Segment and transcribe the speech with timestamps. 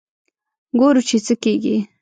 [0.79, 1.77] ګورو چې څه کېږي.